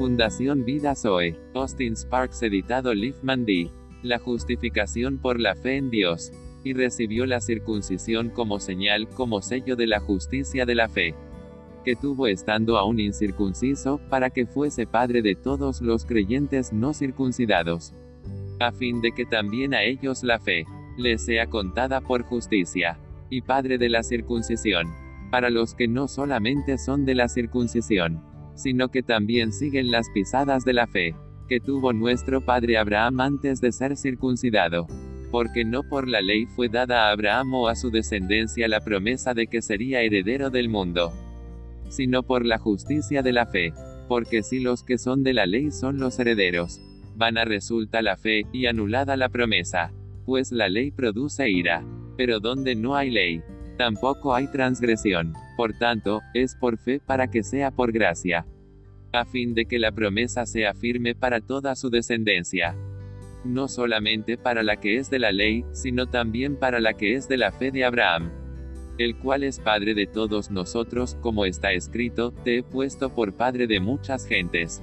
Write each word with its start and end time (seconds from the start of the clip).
Fundación 0.00 0.64
Vida 0.64 0.94
Zoe. 0.94 1.36
Austin 1.52 1.94
Sparks 1.94 2.42
editado 2.42 2.94
Liefman 2.94 3.44
D. 3.44 3.70
La 4.02 4.18
justificación 4.18 5.18
por 5.18 5.38
la 5.38 5.54
fe 5.54 5.76
en 5.76 5.90
Dios. 5.90 6.32
Y 6.64 6.72
recibió 6.72 7.26
la 7.26 7.42
circuncisión 7.42 8.30
como 8.30 8.60
señal, 8.60 9.10
como 9.10 9.42
sello 9.42 9.76
de 9.76 9.86
la 9.86 10.00
justicia 10.00 10.64
de 10.64 10.74
la 10.74 10.88
fe. 10.88 11.14
Que 11.84 11.96
tuvo 11.96 12.28
estando 12.28 12.78
aún 12.78 12.98
incircunciso, 12.98 14.00
para 14.08 14.30
que 14.30 14.46
fuese 14.46 14.86
padre 14.86 15.20
de 15.20 15.34
todos 15.34 15.82
los 15.82 16.06
creyentes 16.06 16.72
no 16.72 16.94
circuncidados. 16.94 17.92
A 18.58 18.72
fin 18.72 19.02
de 19.02 19.12
que 19.12 19.26
también 19.26 19.74
a 19.74 19.82
ellos 19.82 20.22
la 20.22 20.38
fe 20.38 20.64
les 20.96 21.26
sea 21.26 21.46
contada 21.46 22.00
por 22.00 22.22
justicia. 22.22 22.98
Y 23.28 23.42
padre 23.42 23.76
de 23.76 23.90
la 23.90 24.02
circuncisión. 24.02 24.86
Para 25.30 25.50
los 25.50 25.74
que 25.74 25.88
no 25.88 26.08
solamente 26.08 26.78
son 26.78 27.04
de 27.04 27.16
la 27.16 27.28
circuncisión 27.28 28.30
sino 28.54 28.88
que 28.88 29.02
también 29.02 29.52
siguen 29.52 29.90
las 29.90 30.08
pisadas 30.10 30.64
de 30.64 30.72
la 30.72 30.86
fe, 30.86 31.14
que 31.48 31.60
tuvo 31.60 31.92
nuestro 31.92 32.40
padre 32.40 32.78
Abraham 32.78 33.20
antes 33.20 33.60
de 33.60 33.72
ser 33.72 33.96
circuncidado. 33.96 34.86
Porque 35.30 35.64
no 35.64 35.82
por 35.82 36.08
la 36.08 36.20
ley 36.20 36.46
fue 36.46 36.68
dada 36.68 37.08
a 37.08 37.12
Abraham 37.12 37.54
o 37.54 37.68
a 37.68 37.76
su 37.76 37.90
descendencia 37.90 38.68
la 38.68 38.80
promesa 38.80 39.32
de 39.34 39.46
que 39.46 39.62
sería 39.62 40.02
heredero 40.02 40.50
del 40.50 40.68
mundo, 40.68 41.12
sino 41.88 42.22
por 42.22 42.44
la 42.44 42.58
justicia 42.58 43.22
de 43.22 43.32
la 43.32 43.46
fe. 43.46 43.72
Porque 44.08 44.42
si 44.42 44.60
los 44.60 44.82
que 44.82 44.98
son 44.98 45.22
de 45.22 45.34
la 45.34 45.46
ley 45.46 45.70
son 45.70 45.98
los 45.98 46.18
herederos, 46.18 46.80
vana 47.16 47.44
resulta 47.44 48.02
la 48.02 48.16
fe, 48.16 48.46
y 48.52 48.66
anulada 48.66 49.16
la 49.16 49.28
promesa. 49.28 49.92
Pues 50.26 50.52
la 50.52 50.68
ley 50.68 50.90
produce 50.90 51.50
ira. 51.50 51.84
Pero 52.16 52.40
donde 52.40 52.74
no 52.74 52.96
hay 52.96 53.10
ley, 53.10 53.42
tampoco 53.80 54.34
hay 54.34 54.46
transgresión. 54.46 55.32
Por 55.56 55.72
tanto, 55.72 56.20
es 56.34 56.54
por 56.54 56.76
fe 56.76 57.00
para 57.00 57.30
que 57.30 57.42
sea 57.42 57.70
por 57.70 57.92
gracia. 57.92 58.44
A 59.10 59.24
fin 59.24 59.54
de 59.54 59.64
que 59.64 59.78
la 59.78 59.90
promesa 59.90 60.44
sea 60.44 60.74
firme 60.74 61.14
para 61.14 61.40
toda 61.40 61.74
su 61.74 61.88
descendencia. 61.88 62.76
No 63.42 63.68
solamente 63.68 64.36
para 64.36 64.62
la 64.62 64.76
que 64.76 64.98
es 64.98 65.08
de 65.08 65.18
la 65.18 65.32
ley, 65.32 65.64
sino 65.72 66.06
también 66.06 66.56
para 66.56 66.78
la 66.78 66.92
que 66.92 67.14
es 67.14 67.26
de 67.26 67.38
la 67.38 67.52
fe 67.52 67.70
de 67.70 67.86
Abraham. 67.86 68.30
El 68.98 69.16
cual 69.16 69.44
es 69.44 69.58
Padre 69.58 69.94
de 69.94 70.06
todos 70.06 70.50
nosotros, 70.50 71.16
como 71.22 71.46
está 71.46 71.72
escrito, 71.72 72.32
te 72.32 72.58
he 72.58 72.62
puesto 72.62 73.08
por 73.08 73.32
Padre 73.32 73.66
de 73.66 73.80
muchas 73.80 74.26
gentes. 74.26 74.82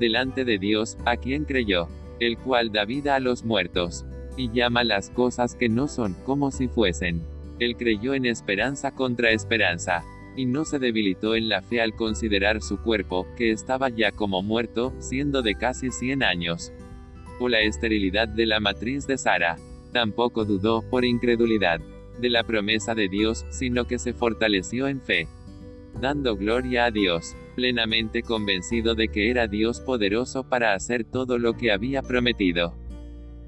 Delante 0.00 0.44
de 0.44 0.58
Dios, 0.58 0.98
a 1.04 1.16
quien 1.16 1.44
creyó, 1.44 1.86
el 2.18 2.38
cual 2.38 2.72
da 2.72 2.86
vida 2.86 3.14
a 3.14 3.20
los 3.20 3.44
muertos, 3.44 4.04
y 4.36 4.50
llama 4.50 4.82
las 4.82 5.10
cosas 5.10 5.54
que 5.54 5.68
no 5.68 5.86
son, 5.86 6.14
como 6.24 6.50
si 6.50 6.66
fuesen. 6.66 7.35
Él 7.58 7.76
creyó 7.76 8.14
en 8.14 8.26
esperanza 8.26 8.92
contra 8.92 9.30
esperanza, 9.30 10.04
y 10.36 10.44
no 10.44 10.64
se 10.64 10.78
debilitó 10.78 11.34
en 11.34 11.48
la 11.48 11.62
fe 11.62 11.80
al 11.80 11.94
considerar 11.94 12.60
su 12.60 12.78
cuerpo, 12.78 13.26
que 13.36 13.50
estaba 13.50 13.88
ya 13.88 14.12
como 14.12 14.42
muerto, 14.42 14.92
siendo 14.98 15.42
de 15.42 15.54
casi 15.54 15.90
100 15.90 16.22
años. 16.22 16.72
O 17.40 17.48
la 17.48 17.60
esterilidad 17.60 18.28
de 18.28 18.46
la 18.46 18.60
matriz 18.60 19.06
de 19.06 19.16
Sara. 19.16 19.56
Tampoco 19.92 20.44
dudó, 20.44 20.82
por 20.82 21.04
incredulidad, 21.04 21.80
de 22.20 22.30
la 22.30 22.44
promesa 22.44 22.94
de 22.94 23.08
Dios, 23.08 23.46
sino 23.50 23.86
que 23.86 23.98
se 23.98 24.12
fortaleció 24.12 24.88
en 24.88 25.00
fe. 25.00 25.26
Dando 26.00 26.36
gloria 26.36 26.86
a 26.86 26.90
Dios, 26.90 27.34
plenamente 27.54 28.22
convencido 28.22 28.94
de 28.94 29.08
que 29.08 29.30
era 29.30 29.46
Dios 29.46 29.80
poderoso 29.80 30.44
para 30.44 30.74
hacer 30.74 31.04
todo 31.04 31.38
lo 31.38 31.54
que 31.54 31.72
había 31.72 32.02
prometido 32.02 32.74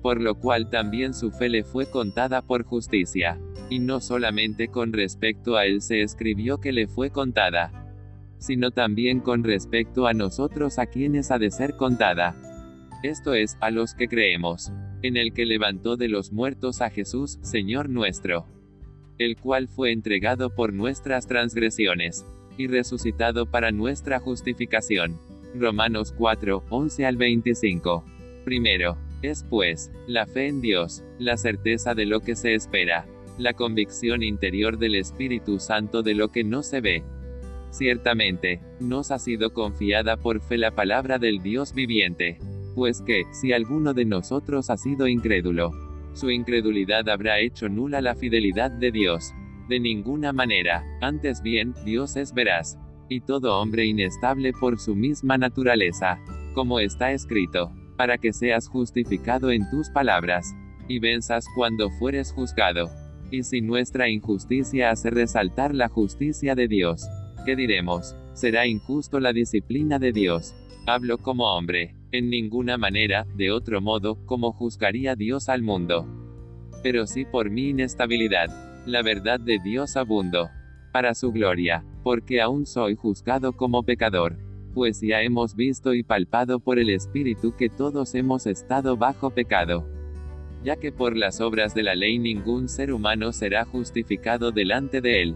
por 0.03 0.21
lo 0.21 0.35
cual 0.37 0.71
también 0.71 1.15
su 1.15 1.31
fe 1.31 1.49
le 1.49 1.65
fue 1.65 1.91
contada 1.91 2.43
por 2.43 2.65
justicia. 2.65 3.39
Y 3.71 3.81
no 3.81 4.01
solamente 4.01 4.69
con 4.69 4.93
respecto 4.93 5.57
a 5.57 5.67
él 5.67 5.83
se 5.83 6.03
escribió 6.03 6.59
que 6.59 6.73
le 6.73 6.87
fue 6.87 7.11
contada, 7.11 7.73
sino 8.39 8.71
también 8.71 9.21
con 9.21 9.45
respecto 9.45 10.07
a 10.07 10.15
nosotros 10.15 10.79
a 10.79 10.87
quienes 10.87 11.31
ha 11.31 11.39
de 11.39 11.51
ser 11.51 11.77
contada. 11.77 12.35
Esto 13.03 13.35
es, 13.35 13.57
a 13.61 13.71
los 13.71 13.95
que 13.95 14.09
creemos, 14.09 14.73
en 15.03 15.17
el 15.17 15.33
que 15.33 15.47
levantó 15.47 15.97
de 15.97 16.09
los 16.09 16.33
muertos 16.33 16.81
a 16.81 16.91
Jesús, 16.91 17.39
Señor 17.43 17.89
nuestro, 17.89 18.47
el 19.19 19.37
cual 19.37 19.69
fue 19.69 19.93
entregado 19.93 20.55
por 20.55 20.73
nuestras 20.73 21.27
transgresiones, 21.27 22.25
y 22.57 22.67
resucitado 22.67 23.47
para 23.47 23.71
nuestra 23.71 24.19
justificación. 24.19 25.19
Romanos 25.55 26.13
4, 26.17 26.65
11 26.69 27.07
al 27.07 27.17
25. 27.17 28.05
Primero, 28.45 28.99
es 29.23 29.45
pues, 29.49 29.91
la 30.07 30.27
fe 30.27 30.47
en 30.47 30.61
Dios, 30.61 31.05
la 31.19 31.37
certeza 31.37 31.95
de 31.95 32.07
lo 32.07 32.21
que 32.21 32.37
se 32.37 32.55
espera, 32.55 33.07
la 33.39 33.55
convicción 33.55 34.23
interior 34.23 34.79
del 34.79 34.95
Espíritu 34.95 35.59
Santo 35.59 36.03
de 36.03 36.15
lo 36.15 36.29
que 36.29 36.45
no 36.45 36.63
se 36.63 36.81
ve. 36.81 37.03
Ciertamente, 37.71 38.61
nos 38.81 39.11
ha 39.11 39.19
sido 39.19 39.53
confiada 39.53 40.17
por 40.17 40.41
fe 40.41 40.59
la 40.59 40.71
palabra 40.71 41.19
del 41.19 41.43
Dios 41.43 41.75
viviente. 41.75 42.39
Pues 42.75 43.03
que, 43.03 43.25
si 43.33 43.53
alguno 43.53 43.93
de 43.93 44.05
nosotros 44.05 44.71
ha 44.71 44.77
sido 44.77 45.09
incrédulo, 45.09 45.73
su 46.15 46.31
incredulidad 46.31 47.09
habrá 47.09 47.41
hecho 47.41 47.69
nula 47.69 48.01
la 48.01 48.15
fidelidad 48.15 48.71
de 48.71 48.91
Dios. 48.91 49.33
De 49.69 49.79
ninguna 49.79 50.33
manera, 50.33 50.85
antes 51.01 51.43
bien, 51.43 51.75
Dios 51.85 52.17
es 52.17 52.33
veraz, 52.33 52.79
y 53.09 53.21
todo 53.21 53.61
hombre 53.61 53.85
inestable 53.85 54.53
por 54.53 54.79
su 54.79 54.95
misma 54.95 55.37
naturaleza. 55.37 56.19
Como 56.55 56.81
está 56.81 57.13
escrito, 57.13 57.73
para 57.99 58.17
que 58.17 58.33
seas 58.33 58.69
justificado 58.69 59.51
en 59.51 59.69
tus 59.69 59.91
palabras, 59.91 60.55
y 60.87 61.01
venzas 61.01 61.45
cuando 61.57 61.91
fueres 61.91 62.33
juzgado. 62.33 62.89
Y 63.33 63.43
si 63.43 63.61
nuestra 63.61 64.09
injusticia 64.09 64.91
hace 64.91 65.11
resaltar 65.11 65.75
la 65.75 65.89
justicia 65.89 66.55
de 66.55 66.69
Dios, 66.69 67.07
¿qué 67.45 67.57
diremos? 67.57 68.15
¿Será 68.35 68.69
injusto 68.69 69.19
la 69.19 69.33
disciplina 69.33 69.99
de 69.99 70.13
Dios? 70.13 70.55
Hablo 70.87 71.19
como 71.19 71.53
hombre, 71.53 71.97
en 72.13 72.31
ninguna 72.31 72.79
manera, 72.79 73.27
de 73.35 73.51
otro 73.51 73.81
modo, 73.81 74.25
como 74.27 74.53
juzgaría 74.53 75.17
Dios 75.17 75.49
al 75.49 75.63
mundo. 75.63 76.07
Pero 76.85 77.05
sí 77.09 77.25
por 77.25 77.51
mi 77.51 77.71
inestabilidad, 77.71 78.87
la 78.87 79.03
verdad 79.03 79.41
de 79.41 79.59
Dios 79.59 79.97
abundo, 79.97 80.51
para 80.93 81.15
su 81.15 81.33
gloria, 81.33 81.85
porque 82.05 82.41
aún 82.41 82.65
soy 82.65 82.95
juzgado 82.95 83.55
como 83.55 83.83
pecador 83.83 84.48
pues 84.79 85.01
ya 85.01 85.23
hemos 85.23 85.57
visto 85.57 85.93
y 85.93 86.05
palpado 86.05 86.61
por 86.61 86.79
el 86.79 86.91
Espíritu 86.91 87.53
que 87.57 87.69
todos 87.69 88.15
hemos 88.15 88.47
estado 88.47 88.97
bajo 88.97 89.31
pecado. 89.31 89.85
Ya 90.63 90.77
que 90.77 90.93
por 90.93 91.17
las 91.17 91.41
obras 91.41 91.75
de 91.75 91.83
la 91.83 91.97
ley 91.97 92.21
ningún 92.21 92.69
ser 92.69 92.93
humano 92.93 93.33
será 93.33 93.65
justificado 93.65 94.53
delante 94.53 95.01
de 95.01 95.23
él. 95.23 95.35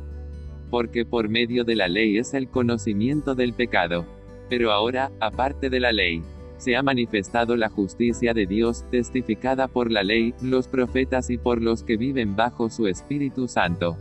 Porque 0.70 1.04
por 1.04 1.28
medio 1.28 1.64
de 1.64 1.74
la 1.74 1.88
ley 1.88 2.18
es 2.18 2.34
el 2.34 2.50
conocimiento 2.50 3.34
del 3.34 3.52
pecado. 3.52 4.06
Pero 4.48 4.70
ahora, 4.70 5.10
aparte 5.18 5.70
de 5.70 5.80
la 5.80 5.90
ley, 5.90 6.22
se 6.56 6.76
ha 6.76 6.82
manifestado 6.84 7.56
la 7.56 7.68
justicia 7.68 8.34
de 8.34 8.46
Dios, 8.46 8.84
testificada 8.92 9.66
por 9.66 9.90
la 9.90 10.04
ley, 10.04 10.34
los 10.40 10.68
profetas 10.68 11.30
y 11.30 11.36
por 11.36 11.60
los 11.60 11.82
que 11.82 11.96
viven 11.96 12.36
bajo 12.36 12.70
su 12.70 12.86
Espíritu 12.86 13.48
Santo. 13.48 13.96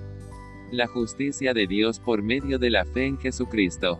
La 0.72 0.86
justicia 0.86 1.56
de 1.56 1.66
Dios 1.66 2.00
por 2.00 2.22
medio 2.22 2.60
de 2.60 2.70
la 2.70 2.86
fe 2.86 3.08
en 3.08 3.18
Jesucristo 3.18 4.00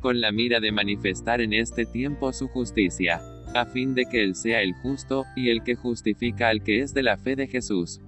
con 0.00 0.20
la 0.20 0.32
mira 0.32 0.60
de 0.60 0.72
manifestar 0.72 1.40
en 1.40 1.52
este 1.52 1.86
tiempo 1.86 2.32
su 2.32 2.48
justicia, 2.48 3.20
a 3.54 3.64
fin 3.66 3.94
de 3.94 4.06
que 4.06 4.22
Él 4.22 4.34
sea 4.34 4.62
el 4.62 4.74
justo, 4.74 5.24
y 5.36 5.50
el 5.50 5.62
que 5.62 5.74
justifica 5.74 6.48
al 6.48 6.62
que 6.62 6.80
es 6.80 6.94
de 6.94 7.02
la 7.02 7.16
fe 7.16 7.36
de 7.36 7.46
Jesús. 7.46 8.00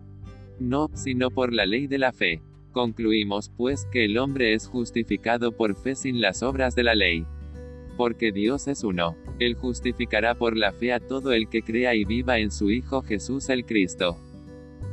No, 0.58 0.90
sino 0.94 1.30
por 1.30 1.52
la 1.52 1.66
ley 1.66 1.86
de 1.86 1.98
la 1.98 2.12
fe. 2.12 2.42
Concluimos, 2.72 3.50
pues, 3.56 3.86
que 3.90 4.04
el 4.04 4.18
hombre 4.18 4.54
es 4.54 4.68
justificado 4.68 5.52
por 5.52 5.74
fe 5.74 5.94
sin 5.94 6.20
las 6.20 6.42
obras 6.42 6.74
de 6.74 6.84
la 6.84 6.94
ley. 6.94 7.24
Porque 7.96 8.30
Dios 8.30 8.68
es 8.68 8.84
uno. 8.84 9.16
Él 9.38 9.54
justificará 9.54 10.34
por 10.34 10.56
la 10.56 10.72
fe 10.72 10.92
a 10.92 11.00
todo 11.00 11.32
el 11.32 11.48
que 11.48 11.62
crea 11.62 11.94
y 11.94 12.04
viva 12.04 12.38
en 12.38 12.50
su 12.50 12.70
Hijo 12.70 13.02
Jesús 13.02 13.48
el 13.48 13.64
Cristo. 13.64 14.16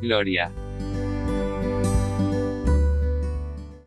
Gloria. 0.01 0.51